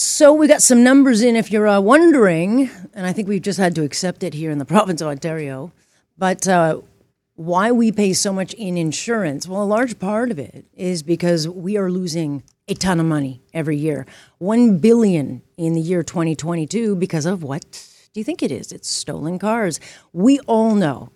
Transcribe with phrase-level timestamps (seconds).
[0.00, 3.58] So we got some numbers in if you're uh, wondering, and I think we've just
[3.58, 5.72] had to accept it here in the province of Ontario.
[6.16, 6.82] But uh,
[7.34, 9.48] why we pay so much in insurance?
[9.48, 13.42] Well, a large part of it is because we are losing a ton of money
[13.52, 14.06] every year.
[14.38, 17.62] 1 billion in the year 2022 because of what
[18.12, 18.70] do you think it is?
[18.70, 19.80] It's stolen cars.
[20.12, 21.10] We all know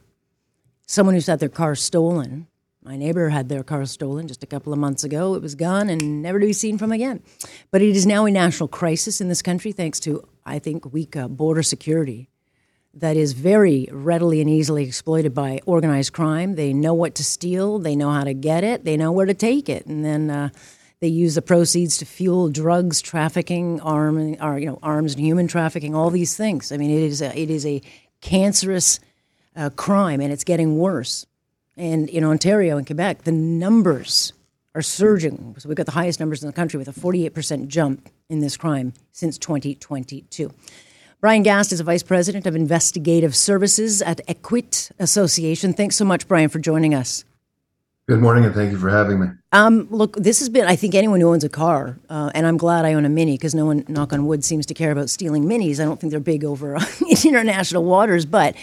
[0.89, 2.49] someone who's had their car stolen
[2.85, 5.35] my neighbor had their car stolen just a couple of months ago.
[5.35, 7.23] It was gone and never to be seen from again.
[7.71, 11.15] But it is now a national crisis in this country thanks to, I think, weak
[11.15, 12.29] uh, border security
[12.95, 16.57] that is very readily and easily exploited by organized crime.
[16.57, 19.35] They know what to steal, they know how to get it, they know where to
[19.35, 20.51] take it, and then uh,
[21.01, 25.49] they use the proceeds to fuel drugs trafficking, arm, or, you know, arms and human
[25.49, 26.71] trafficking, all these things.
[26.71, 27.81] I mean, it is a, it is a
[28.21, 29.01] cancerous
[29.57, 31.27] uh, crime, and it's getting worse.
[31.77, 34.33] And in Ontario and Quebec, the numbers
[34.75, 35.55] are surging.
[35.59, 38.57] So we've got the highest numbers in the country with a 48% jump in this
[38.57, 40.53] crime since 2022.
[41.21, 45.73] Bryan Gast is a vice president of investigative services at Equite Association.
[45.73, 47.25] Thanks so much, Bryan, for joining us.
[48.09, 49.29] Good morning, and thank you for having me.
[49.53, 52.57] Um, look, this has been, I think, anyone who owns a car, uh, and I'm
[52.57, 55.09] glad I own a Mini because no one, knock on wood, seems to care about
[55.09, 55.79] stealing Minis.
[55.79, 56.77] I don't think they're big over
[57.25, 58.57] international waters, but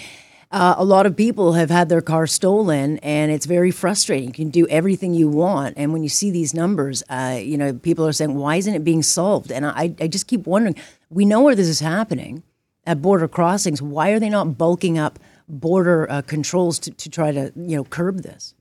[0.51, 4.29] uh, a lot of people have had their car stolen, and it's very frustrating.
[4.29, 7.73] You can do everything you want, and when you see these numbers, uh, you know
[7.73, 10.75] people are saying, "Why isn't it being solved?" And I, I just keep wondering.
[11.11, 12.43] We know where this is happening
[12.85, 13.81] at border crossings.
[13.81, 17.83] Why are they not bulking up border uh, controls to, to try to you know
[17.83, 18.55] curb this?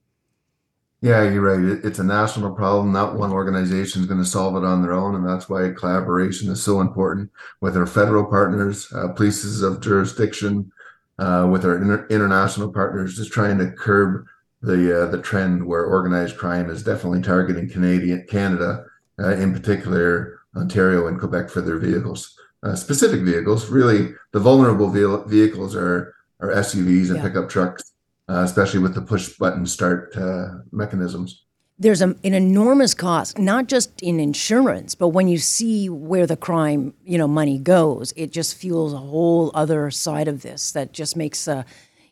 [1.01, 1.85] Yeah, you're right.
[1.85, 2.93] It's a national problem.
[2.93, 6.51] Not one organization is going to solve it on their own, and that's why collaboration
[6.51, 10.73] is so important with our federal partners, uh, places of jurisdiction,
[11.19, 14.27] uh, with our inter- international partners, just trying to curb
[14.63, 18.85] the uh, the trend where organized crime is definitely targeting Canadian Canada,
[19.21, 23.69] uh, in particular Ontario and Quebec for their vehicles, uh, specific vehicles.
[23.69, 27.23] Really, the vulnerable ve- vehicles are are SUVs and yeah.
[27.23, 27.93] pickup trucks,
[28.29, 31.45] uh, especially with the push button start uh, mechanisms
[31.79, 36.37] there's a, an enormous cost, not just in insurance, but when you see where the
[36.37, 40.93] crime, you know, money goes, it just fuels a whole other side of this that
[40.93, 41.63] just makes, uh,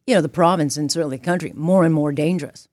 [0.07, 2.69] you know, the province and certainly the country more and more dangerous.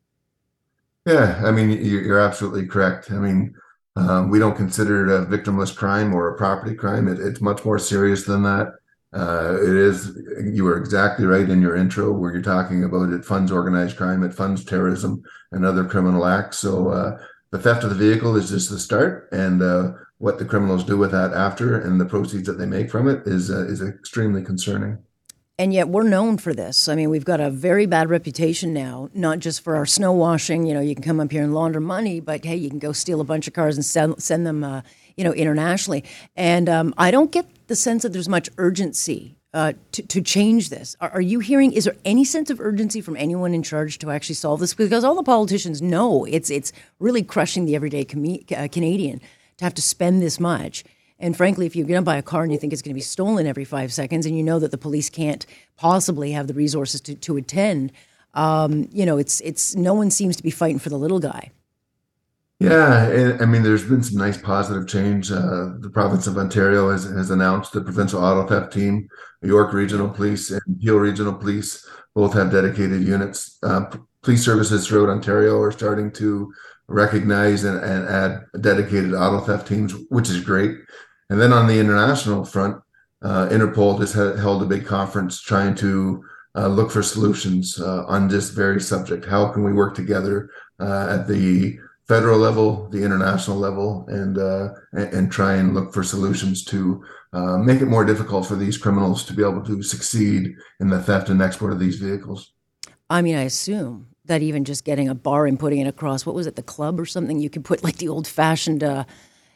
[1.05, 3.11] Yeah, I mean, you're absolutely correct.
[3.11, 3.55] I mean,
[3.95, 7.07] um, we don't consider it a victimless crime or a property crime.
[7.07, 8.73] It, it's much more serious than that.
[9.13, 13.23] Uh, it is, you were exactly right in your intro where you're talking about it
[13.23, 16.57] funds organized crime, it funds terrorism and other criminal acts.
[16.59, 17.19] So uh,
[17.51, 20.97] the theft of the vehicle is just the start, and uh, what the criminals do
[20.97, 24.43] with that after and the proceeds that they make from it is uh, is extremely
[24.43, 24.97] concerning.
[25.59, 26.89] And yet we're known for this.
[26.89, 30.65] I mean, we've got a very bad reputation now, not just for our snow washing.
[30.65, 32.91] You know, you can come up here and launder money, but hey, you can go
[32.91, 34.81] steal a bunch of cars and send, send them uh,
[35.15, 36.03] you know, internationally.
[36.35, 40.69] And um, I don't get the sense that there's much urgency uh, to, to change
[40.69, 40.95] this.
[41.01, 41.73] Are, are, you hearing?
[41.73, 44.75] Is there any sense of urgency from anyone in charge to actually solve this?
[44.75, 49.21] Because all the politicians know it's it's really crushing the everyday com- uh, Canadian
[49.57, 50.83] to have to spend this much.
[51.17, 52.95] And frankly, if you're going to buy a car and you think it's going to
[52.95, 55.43] be stolen every five seconds, and you know that the police can't
[55.77, 57.91] possibly have the resources to, to attend,
[58.35, 61.49] um, you know, it's it's no one seems to be fighting for the little guy.
[62.63, 65.29] Yeah, I mean, there's been some nice positive change.
[65.29, 69.09] Uh, the province of Ontario has, has announced the provincial auto theft team.
[69.41, 71.85] York Regional Police and Peel Regional Police
[72.15, 73.57] both have dedicated units.
[73.63, 73.87] Uh,
[74.21, 76.53] police services throughout Ontario are starting to
[76.87, 80.77] recognize and, and add dedicated auto theft teams, which is great.
[81.29, 82.81] And then on the international front,
[83.23, 86.23] uh, Interpol just held a big conference trying to
[86.55, 89.25] uh, look for solutions uh, on this very subject.
[89.25, 90.49] How can we work together
[90.79, 91.77] uh, at the
[92.07, 97.57] federal level, the international level, and uh, and, try and look for solutions to uh,
[97.57, 101.29] make it more difficult for these criminals to be able to succeed in the theft
[101.29, 102.51] and export of these vehicles.
[103.09, 106.35] I mean, I assume that even just getting a bar and putting it across, what
[106.35, 108.83] was it, the club or something, you could put like the old fashioned.
[108.83, 109.05] Uh,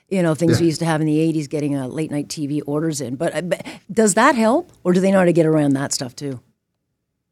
[0.10, 0.62] you know things yeah.
[0.62, 3.36] we used to have in the 80s getting a late night tv orders in but,
[3.36, 6.16] uh, but does that help or do they know how to get around that stuff
[6.16, 6.40] too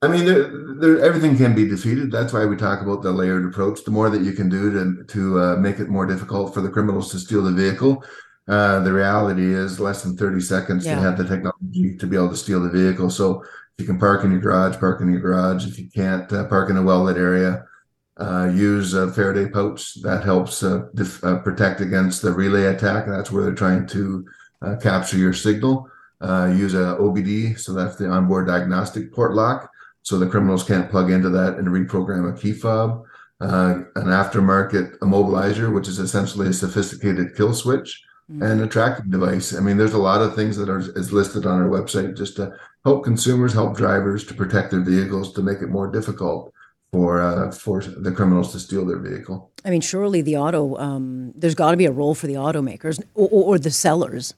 [0.06, 0.50] I mean, there,
[0.80, 2.12] there, everything can be defeated.
[2.12, 3.84] That's why we talk about the layered approach.
[3.84, 6.69] The more that you can do to to uh, make it more difficult for the
[6.69, 8.04] criminals to steal the vehicle,
[8.48, 10.96] uh, the reality is less than thirty seconds yeah.
[10.96, 13.10] to have the technology to be able to steal the vehicle.
[13.10, 15.66] So if you can park in your garage, park in your garage.
[15.66, 17.66] If you can't uh, park in a well lit area,
[18.18, 19.96] uh, use a Faraday pouch.
[20.01, 23.08] That helps uh, def- uh, protect against the relay attack.
[23.08, 24.25] That's where they're trying to
[24.81, 25.90] capture your signal.
[26.22, 29.69] use a OBD, so that's the onboard diagnostic port lock
[30.06, 33.04] so the criminals can't plug into that and reprogram a key fob.
[33.42, 38.02] Uh, an aftermarket immobilizer, which is essentially a sophisticated kill switch.
[38.42, 39.56] and a tracking device.
[39.56, 42.36] I mean, there's a lot of things that are is listed on our website just
[42.38, 42.54] to
[42.84, 46.51] help consumers, help drivers to protect their vehicles, to make it more difficult
[46.92, 49.51] for uh, for the criminals to steal their vehicle.
[49.63, 53.00] I mean, surely the auto um, there's got to be a role for the automakers
[53.13, 54.34] or, or the sellers.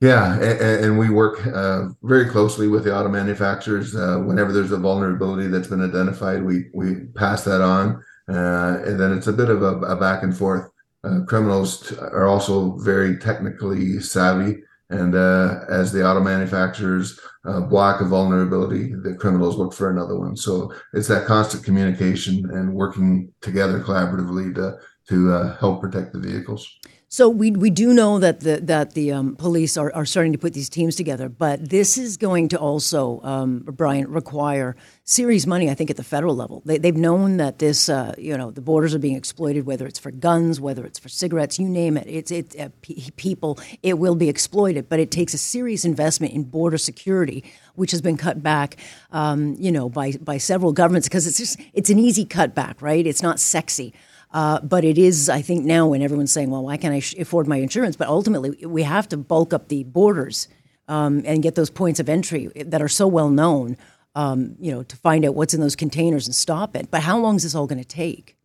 [0.00, 3.96] Yeah, and, and we work uh, very closely with the auto manufacturers.
[3.96, 9.00] Uh, whenever there's a vulnerability that's been identified, we we pass that on, uh, and
[9.00, 10.70] then it's a bit of a, a back and forth
[11.04, 14.58] uh, criminals are also very technically savvy,
[14.90, 20.18] and uh, as the auto manufacturers uh, block a vulnerability, the criminals look for another
[20.18, 20.36] one.
[20.36, 24.76] So it's that constant communication and working together collaboratively to
[25.08, 26.78] to uh, help protect the vehicles.
[27.08, 30.38] So we we do know that the that the um, police are, are starting to
[30.38, 34.74] put these teams together, but this is going to also, um, Bryan, require
[35.04, 35.70] serious money.
[35.70, 38.60] I think at the federal level, they, they've known that this, uh, you know, the
[38.60, 42.08] borders are being exploited, whether it's for guns, whether it's for cigarettes, you name it.
[42.08, 43.60] It's it uh, p- people.
[43.84, 47.44] It will be exploited, but it takes a serious investment in border security,
[47.76, 48.78] which has been cut back,
[49.12, 53.06] um, you know, by by several governments because it's just it's an easy cutback, right?
[53.06, 53.94] It's not sexy.
[54.36, 57.14] Uh, but it is, I think, now when everyone's saying, well, why can't I sh-
[57.14, 57.96] afford my insurance?
[57.96, 60.46] But ultimately, we have to bulk up the borders
[60.88, 63.78] um, and get those points of entry that are so well known,
[64.14, 66.90] um, you know, to find out what's in those containers and stop it.
[66.90, 68.36] But how long is this all going to take?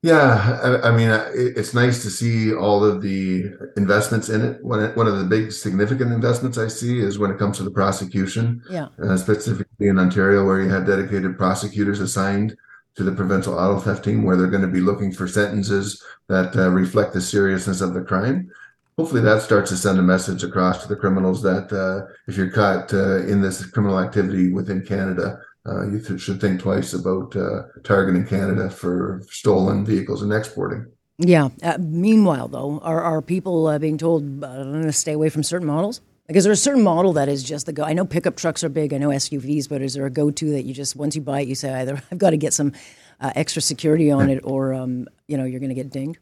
[0.00, 4.64] Yeah, I, I mean, it's nice to see all of the investments in it.
[4.64, 7.70] One, one of the big significant investments I see is when it comes to the
[7.70, 12.56] prosecution, yeah, uh, specifically in Ontario, where you have dedicated prosecutors assigned
[12.96, 16.56] to the provincial auto theft team where they're going to be looking for sentences that
[16.56, 18.50] uh, reflect the seriousness of the crime.
[18.98, 22.50] Hopefully, that starts to send a message across to the criminals that uh, if you're
[22.50, 27.36] caught uh, in this criminal activity within Canada, uh, you th- should think twice about
[27.36, 30.86] uh, targeting Canada for stolen vehicles and exporting.
[31.18, 31.50] Yeah.
[31.62, 36.00] Uh, meanwhile, though, are, are people being told to stay away from certain models?
[36.28, 37.84] Like, is there a certain model that is just the go?
[37.84, 38.92] I know pickup trucks are big.
[38.92, 41.48] I know SUVs, but is there a go-to that you just once you buy it,
[41.48, 42.72] you say either I've got to get some
[43.20, 46.18] uh, extra security on it, or um, you know you're going to get dinged?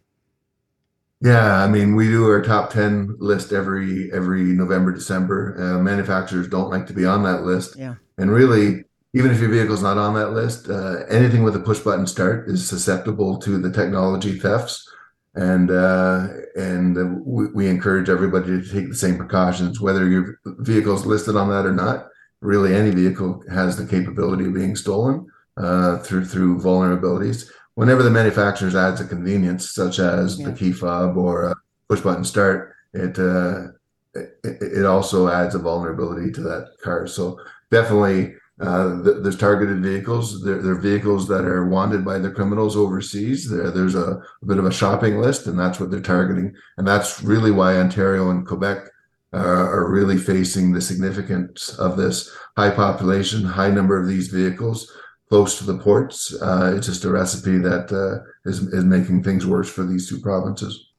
[1.21, 5.57] Yeah, I mean, we do our top ten list every every November, December.
[5.59, 7.77] Uh, manufacturers don't like to be on that list.
[7.77, 8.85] Yeah, and really,
[9.15, 12.49] even if your vehicle's not on that list, uh, anything with a push button start
[12.51, 14.87] is susceptible to the technology thefts
[15.35, 20.95] and uh, and we, we, encourage everybody to take the same precautions, whether your vehicle
[20.95, 22.09] is listed on that or not.
[22.41, 25.27] Really, any vehicle has the capability of being stolen
[25.57, 27.51] uh, through through vulnerabilities.
[27.75, 30.49] Whenever the manufacturer adds a convenience, such as yeah.
[30.49, 31.57] the key fob or a
[31.89, 33.69] push button start, it, uh,
[34.15, 37.09] it it also adds a vulnerability to that car.
[37.09, 37.41] So
[37.73, 40.45] definitely uh, there's targeted vehicles.
[40.45, 43.51] There, are vehicles that are wanted by the criminals overseas.
[43.51, 46.55] There, there's a, a, bit of a shopping list, and that's what they're targeting.
[46.77, 48.85] And that's really why Ontario and Quebec
[49.33, 54.91] uh, are really facing the significance of this high population, high number of these vehicles
[55.29, 56.33] close to the ports.
[56.41, 60.21] Uh, it's just a recipe that uh, is is making things worse for these two
[60.21, 60.91] provinces.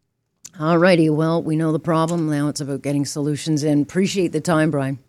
[0.59, 1.09] All righty.
[1.09, 2.29] Well, we know the problem.
[2.29, 3.81] Now it's about getting solutions in.
[3.81, 4.99] Appreciate the time, Bryan.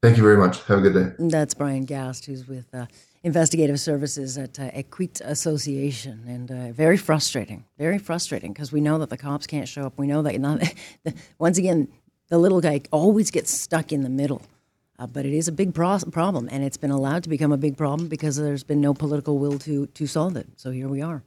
[0.00, 0.62] Thank you very much.
[0.64, 1.12] Have a good day.
[1.18, 2.86] That's Bryan Gast, who's with uh,
[3.24, 4.70] Investigative Services at uh,
[5.24, 6.22] Association.
[6.28, 9.98] And uh, very frustrating, very frustrating because we know that the cops can't show up.
[9.98, 10.62] We know that, not,
[11.40, 11.88] once again,
[12.28, 14.42] the little guy always gets stuck in the middle.
[15.00, 17.56] Uh, but it is a big pro- problem, and it's been allowed to become a
[17.56, 20.46] big problem because there's been no political will to, to solve it.
[20.56, 21.22] So here we are.